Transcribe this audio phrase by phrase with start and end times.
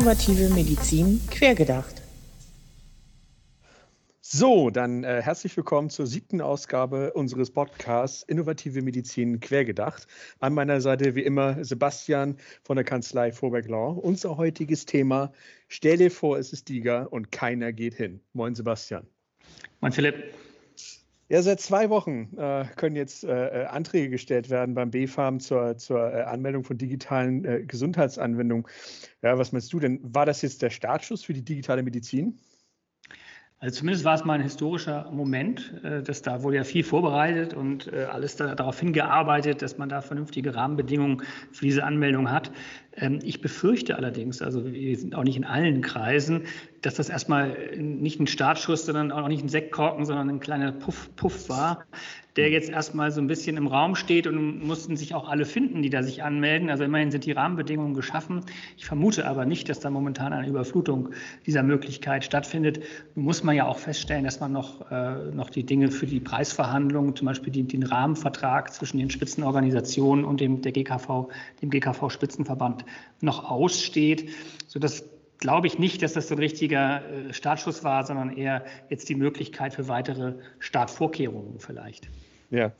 [0.00, 2.00] Innovative Medizin quergedacht.
[4.22, 10.06] So, dann äh, herzlich willkommen zur siebten Ausgabe unseres Podcasts Innovative Medizin quergedacht.
[10.38, 13.92] An meiner Seite wie immer Sebastian von der Kanzlei Vorberg Law.
[13.92, 15.34] Unser heutiges Thema:
[15.68, 18.20] Stell dir vor, es ist DIGA und keiner geht hin.
[18.32, 19.06] Moin, Sebastian.
[19.82, 20.32] Moin, Philipp.
[21.30, 25.76] Ja, seit zwei Wochen äh, können jetzt äh, äh Anträge gestellt werden beim BfArM zur,
[25.76, 28.66] zur äh, Anmeldung von digitalen äh, Gesundheitsanwendungen.
[29.22, 30.00] Ja, was meinst du denn?
[30.02, 32.40] War das jetzt der Startschuss für die digitale Medizin?
[33.60, 37.54] Also zumindest war es mal ein historischer Moment, äh, dass da wurde ja viel vorbereitet
[37.54, 41.22] und alles darauf hingearbeitet, dass man da vernünftige Rahmenbedingungen
[41.52, 42.50] für diese Anmeldung hat.
[43.00, 46.42] Ähm, ich befürchte allerdings, also wir sind auch nicht in allen Kreisen,
[46.82, 51.10] dass das erstmal nicht ein Startschuss, sondern auch nicht ein Sektkorken, sondern ein kleiner Puff,
[51.16, 51.84] Puff war,
[52.36, 55.82] der jetzt erstmal so ein bisschen im Raum steht und mussten sich auch alle finden,
[55.82, 56.70] die da sich anmelden.
[56.70, 58.42] Also immerhin sind die Rahmenbedingungen geschaffen.
[58.78, 61.10] Ich vermute aber nicht, dass da momentan eine Überflutung
[61.44, 62.80] dieser Möglichkeit stattfindet.
[63.14, 66.20] Nun muss man ja auch feststellen, dass man noch, äh, noch die Dinge für die
[66.20, 71.28] Preisverhandlungen, zum Beispiel die, den Rahmenvertrag zwischen den Spitzenorganisationen und dem, der GKV,
[71.60, 72.84] dem GKV-Spitzenverband
[73.20, 74.30] noch aussteht,
[74.66, 75.04] sodass
[75.38, 79.14] glaube ich nicht, dass das so ein richtiger äh, Startschuss war, sondern eher jetzt die
[79.14, 82.08] Möglichkeit für weitere Startvorkehrungen vielleicht.
[82.50, 82.72] Ja,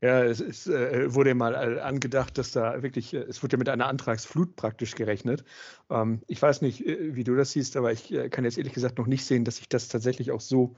[0.00, 3.58] ja, es ist, äh, wurde mal äh, angedacht, dass da wirklich, äh, es wurde ja
[3.58, 5.44] mit einer Antragsflut praktisch gerechnet.
[5.90, 8.98] Ähm, ich weiß nicht, wie du das siehst, aber ich äh, kann jetzt ehrlich gesagt
[8.98, 10.76] noch nicht sehen, dass sich das tatsächlich auch so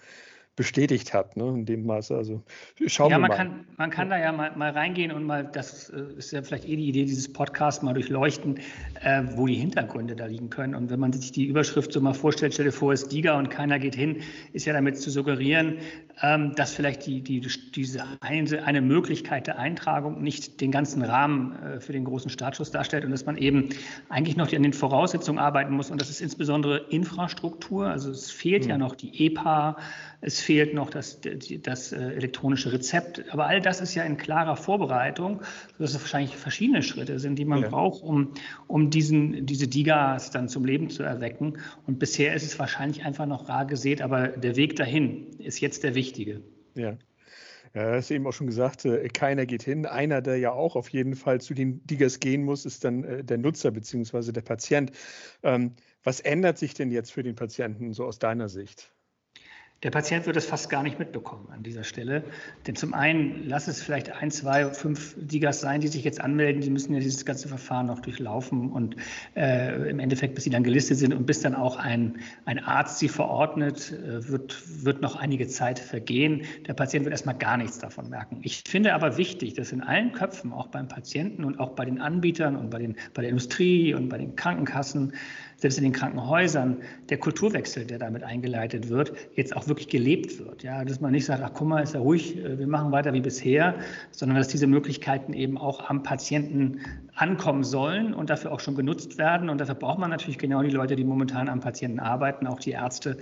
[0.61, 2.15] bestätigt hat, ne, in dem Maße.
[2.15, 2.43] Also
[2.87, 3.37] schauen ja, wir man mal.
[3.39, 6.67] Kann, man kann da ja mal, mal reingehen und mal, das äh, ist ja vielleicht
[6.67, 8.59] eh die Idee dieses Podcasts, mal durchleuchten,
[9.03, 10.75] äh, wo die Hintergründe da liegen können.
[10.75, 13.39] Und wenn man sich die Überschrift so mal vorstellt, stell dir vor, es ist Diga
[13.39, 14.19] und keiner geht hin,
[14.53, 15.79] ist ja damit zu suggerieren,
[16.21, 17.41] ähm, dass vielleicht die, die,
[17.75, 22.71] diese eine, eine Möglichkeit der Eintragung nicht den ganzen Rahmen äh, für den großen Startschuss
[22.71, 23.71] darstellt und dass man eben
[24.11, 25.91] eigentlich noch an den Voraussetzungen arbeiten muss.
[25.91, 27.87] Und das ist insbesondere Infrastruktur.
[27.87, 28.71] Also es fehlt mhm.
[28.71, 29.79] ja noch die EPA,
[30.21, 31.21] es fehlt noch das,
[31.63, 33.23] das äh, elektronische Rezept.
[33.31, 35.43] Aber all das ist ja in klarer Vorbereitung,
[35.79, 37.69] dass es wahrscheinlich verschiedene Schritte sind, die man ja.
[37.69, 38.33] braucht, um,
[38.67, 41.59] um diesen, diese Digas dann zum Leben zu erwecken.
[41.87, 45.85] Und bisher ist es wahrscheinlich einfach noch rar gesät, aber der Weg dahin ist jetzt
[45.85, 46.41] der wichtige.
[46.75, 46.99] Ja.
[47.73, 49.87] Ja, hast eben auch schon gesagt, äh, keiner geht hin.
[49.87, 53.23] Einer, der ja auch auf jeden Fall zu den Digas gehen muss, ist dann äh,
[53.23, 54.33] der Nutzer bzw.
[54.33, 54.91] der Patient.
[55.45, 58.93] Ähm, was ändert sich denn jetzt für den Patienten so aus deiner Sicht?
[59.83, 62.23] Der Patient wird es fast gar nicht mitbekommen an dieser Stelle.
[62.67, 66.61] Denn zum einen, lass es vielleicht ein, zwei, fünf Digas sein, die sich jetzt anmelden.
[66.61, 68.97] Die müssen ja dieses ganze Verfahren noch durchlaufen und
[69.37, 72.99] äh, im Endeffekt, bis sie dann gelistet sind und bis dann auch ein, ein Arzt
[72.99, 76.43] sie verordnet, äh, wird, wird noch einige Zeit vergehen.
[76.67, 78.41] Der Patient wird erstmal gar nichts davon merken.
[78.43, 82.03] Ich finde aber wichtig, dass in allen Köpfen, auch beim Patienten und auch bei den
[82.03, 85.15] Anbietern und bei, den, bei der Industrie und bei den Krankenkassen,
[85.61, 86.79] selbst in den Krankenhäusern,
[87.11, 90.63] der Kulturwechsel, der damit eingeleitet wird, jetzt auch wirklich gelebt wird.
[90.63, 93.13] Ja, dass man nicht sagt, ach guck mal, ist ja ruhig, äh, wir machen weiter
[93.13, 93.75] wie bisher,
[94.11, 96.81] sondern dass diese Möglichkeiten eben auch am Patienten
[97.15, 99.51] ankommen sollen und dafür auch schon genutzt werden.
[99.51, 102.71] Und dafür braucht man natürlich genau die Leute, die momentan am Patienten arbeiten, auch die
[102.71, 103.19] Ärzte,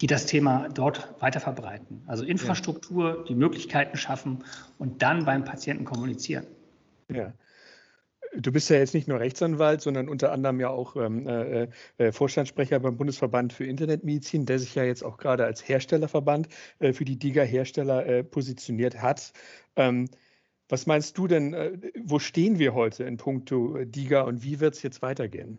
[0.00, 2.02] die das Thema dort weiter verbreiten.
[2.06, 4.44] Also Infrastruktur, die Möglichkeiten schaffen
[4.78, 6.46] und dann beim Patienten kommunizieren.
[7.12, 7.32] Ja.
[8.36, 11.68] Du bist ja jetzt nicht nur Rechtsanwalt, sondern unter anderem ja auch ähm, äh,
[11.98, 16.48] äh, Vorstandssprecher beim Bundesverband für Internetmedizin, der sich ja jetzt auch gerade als Herstellerverband
[16.78, 19.32] äh, für die DIGA-Hersteller äh, positioniert hat.
[19.74, 20.08] Ähm,
[20.68, 24.74] was meinst du denn, äh, wo stehen wir heute in puncto DIGA und wie wird
[24.74, 25.58] es jetzt weitergehen?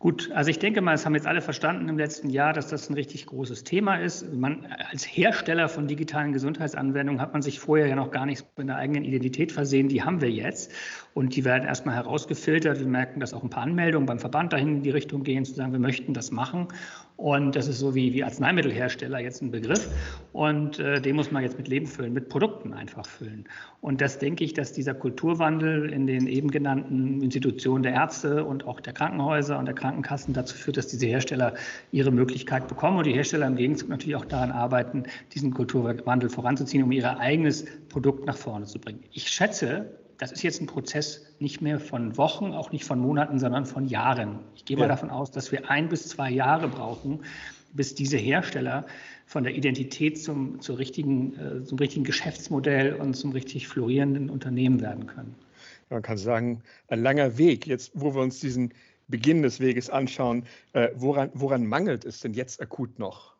[0.00, 2.88] Gut, also ich denke mal, es haben jetzt alle verstanden im letzten Jahr, dass das
[2.88, 4.32] ein richtig großes Thema ist.
[4.32, 8.70] Man, als Hersteller von digitalen Gesundheitsanwendungen hat man sich vorher ja noch gar nicht mit
[8.70, 9.88] einer eigenen Identität versehen.
[9.88, 10.72] Die haben wir jetzt
[11.12, 12.80] und die werden erstmal herausgefiltert.
[12.80, 15.52] Wir merken, dass auch ein paar Anmeldungen beim Verband dahin in die Richtung gehen, zu
[15.52, 16.68] sagen, wir möchten das machen.
[17.20, 19.86] Und das ist so wie, wie Arzneimittelhersteller jetzt ein Begriff.
[20.32, 23.44] Und äh, den muss man jetzt mit Leben füllen, mit Produkten einfach füllen.
[23.82, 28.66] Und das denke ich, dass dieser Kulturwandel in den eben genannten Institutionen der Ärzte und
[28.66, 31.52] auch der Krankenhäuser und der Krankenkassen dazu führt, dass diese Hersteller
[31.92, 35.02] ihre Möglichkeit bekommen und die Hersteller im Gegenzug natürlich auch daran arbeiten,
[35.34, 39.00] diesen Kulturwandel voranzuziehen, um ihr eigenes Produkt nach vorne zu bringen.
[39.12, 39.90] Ich schätze,
[40.20, 43.88] das ist jetzt ein Prozess nicht mehr von Wochen, auch nicht von Monaten, sondern von
[43.88, 44.38] Jahren.
[44.54, 44.82] Ich gehe ja.
[44.82, 47.24] mal davon aus, dass wir ein bis zwei Jahre brauchen,
[47.72, 48.84] bis diese Hersteller
[49.24, 54.82] von der Identität zum, zur richtigen, äh, zum richtigen Geschäftsmodell und zum richtig florierenden Unternehmen
[54.82, 55.34] werden können.
[55.88, 57.66] Man kann sagen, ein langer Weg.
[57.66, 58.74] Jetzt, wo wir uns diesen
[59.08, 60.44] Beginn des Weges anschauen,
[60.74, 63.34] äh, woran, woran mangelt es denn jetzt akut noch?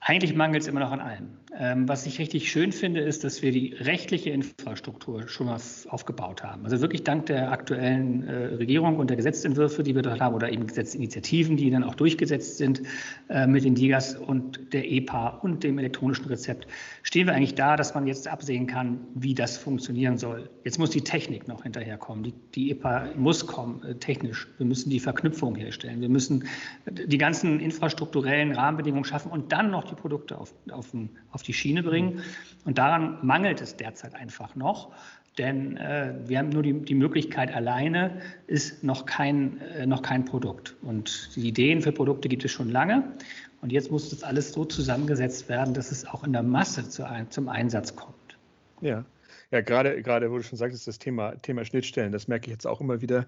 [0.00, 1.28] Eigentlich mangelt es immer noch an allem.
[1.58, 5.58] Ähm, was ich richtig schön finde, ist, dass wir die rechtliche Infrastruktur schon mal
[5.88, 6.64] aufgebaut haben.
[6.64, 10.52] Also wirklich dank der aktuellen äh, Regierung und der Gesetzentwürfe, die wir dort haben, oder
[10.52, 12.82] eben Gesetzinitiativen, die dann auch durchgesetzt sind
[13.30, 16.66] äh, mit den DIGAS und der EPA und dem elektronischen Rezept,
[17.02, 20.50] stehen wir eigentlich da, dass man jetzt absehen kann, wie das funktionieren soll.
[20.64, 22.22] Jetzt muss die Technik noch hinterherkommen.
[22.22, 24.46] Die, die EPA muss kommen, äh, technisch.
[24.58, 26.02] Wir müssen die Verknüpfung herstellen.
[26.02, 26.44] Wir müssen
[26.86, 30.92] die ganzen infrastrukturellen Rahmenbedingungen schaffen und dann noch die Produkte auf, auf,
[31.30, 32.22] auf die Schiene bringen.
[32.64, 34.92] Und daran mangelt es derzeit einfach noch.
[35.38, 40.24] Denn äh, wir haben nur die, die Möglichkeit alleine, ist noch kein, äh, noch kein
[40.24, 40.74] Produkt.
[40.82, 43.12] Und die Ideen für Produkte gibt es schon lange.
[43.60, 47.04] Und jetzt muss das alles so zusammengesetzt werden, dass es auch in der Masse zu,
[47.28, 48.38] zum Einsatz kommt.
[48.80, 49.04] Ja.
[49.52, 52.66] Ja, gerade, gerade, wo du schon sagtest, das Thema, Thema Schnittstellen, das merke ich jetzt
[52.66, 53.26] auch immer wieder.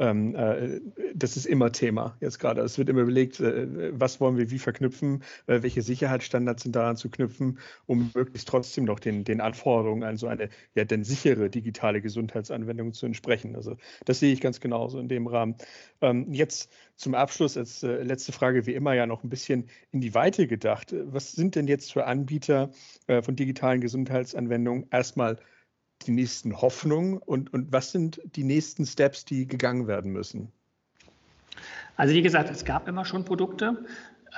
[0.00, 0.80] Ähm, äh,
[1.14, 2.60] das ist immer Thema jetzt gerade.
[2.62, 6.96] Es wird immer überlegt, äh, was wollen wir wie verknüpfen, äh, welche Sicherheitsstandards sind daran
[6.96, 11.50] zu knüpfen, um möglichst trotzdem noch den, den Anforderungen an so eine ja denn sichere
[11.50, 13.54] digitale Gesundheitsanwendung zu entsprechen.
[13.54, 15.54] Also das sehe ich ganz genauso in dem Rahmen.
[16.00, 20.00] Ähm, jetzt zum Abschluss als äh, letzte Frage, wie immer ja noch ein bisschen in
[20.00, 20.94] die Weite gedacht.
[21.04, 22.70] Was sind denn jetzt für Anbieter
[23.06, 25.38] äh, von digitalen Gesundheitsanwendungen erstmal
[26.06, 30.50] die nächsten Hoffnungen und, und was sind die nächsten Steps, die gegangen werden müssen?
[31.96, 33.84] Also wie gesagt, es gab immer schon Produkte.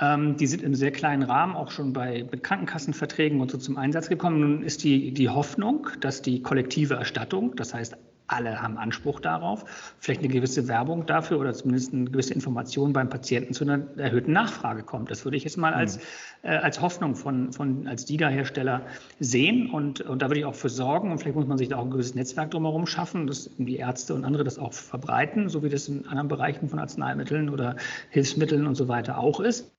[0.01, 4.09] Ähm, die sind im sehr kleinen Rahmen auch schon bei Krankenkassenverträgen und so zum Einsatz
[4.09, 4.39] gekommen.
[4.39, 7.95] Nun ist die, die Hoffnung, dass die kollektive Erstattung, das heißt
[8.27, 9.65] alle haben Anspruch darauf,
[9.99, 14.31] vielleicht eine gewisse Werbung dafür oder zumindest eine gewisse Information beim Patienten zu einer erhöhten
[14.31, 15.11] Nachfrage kommt.
[15.11, 16.01] Das würde ich jetzt mal als, mhm.
[16.43, 18.81] äh, als Hoffnung von, von als DIGA-Hersteller
[19.19, 21.77] sehen und, und da würde ich auch für sorgen und vielleicht muss man sich da
[21.77, 25.63] auch ein gewisses Netzwerk drumherum schaffen, dass die Ärzte und andere das auch verbreiten, so
[25.63, 27.75] wie das in anderen Bereichen von Arzneimitteln oder
[28.09, 29.71] Hilfsmitteln und so weiter auch ist.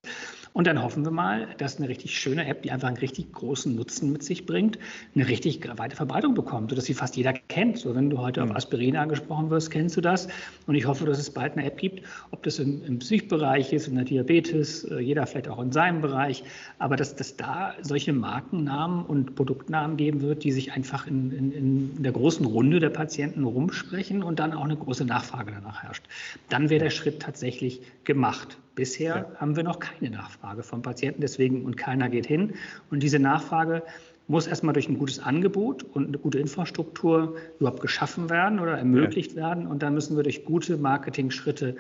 [0.55, 3.75] Und dann hoffen wir mal, dass eine richtig schöne App, die einfach einen richtig großen
[3.75, 4.79] Nutzen mit sich bringt,
[5.17, 7.79] eine richtig weite Verbreitung bekommt, sodass sie fast jeder kennt.
[7.79, 8.55] So, wenn du heute auf mhm.
[8.55, 10.29] Aspirin angesprochen wirst, kennst du das.
[10.69, 13.89] Und ich hoffe, dass es bald eine App gibt, ob das im, im Psychbereich ist,
[13.89, 16.45] in der Diabetes, äh, jeder vielleicht auch in seinem Bereich,
[16.79, 21.51] aber dass, dass da solche Markennamen und Produktnamen geben wird, die sich einfach in, in,
[21.51, 26.05] in der großen Runde der Patienten rumsprechen und dann auch eine große Nachfrage danach herrscht.
[26.49, 28.57] Dann wäre der Schritt tatsächlich gemacht.
[28.75, 29.41] Bisher ja.
[29.41, 32.55] haben wir noch keine Nachfrage vom Patienten, deswegen und keiner geht hin.
[32.91, 33.83] Und diese Nachfrage
[34.27, 39.33] muss erstmal durch ein gutes Angebot und eine gute Infrastruktur überhaupt geschaffen werden oder ermöglicht
[39.33, 39.49] ja.
[39.49, 39.67] werden.
[39.67, 41.77] Und dann müssen wir durch gute Marketing-Schritte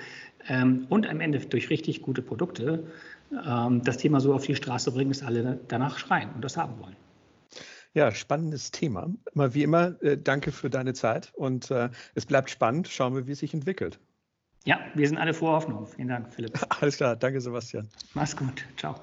[0.48, 2.84] ähm, und am Ende durch richtig gute Produkte
[3.46, 6.78] ähm, das Thema so auf die Straße bringen, dass alle danach schreien und das haben
[6.80, 6.96] wollen.
[7.94, 9.08] Ja, spannendes Thema.
[9.34, 12.88] Immer wie immer, äh, danke für deine Zeit und äh, es bleibt spannend.
[12.88, 14.00] Schauen wir, wie es sich entwickelt.
[14.64, 15.86] Ja, wir sind alle vor Hoffnung.
[15.86, 16.58] Vielen Dank, Philipp.
[16.80, 17.90] Alles klar, danke Sebastian.
[18.14, 18.64] Mach's gut.
[18.78, 18.94] Ciao.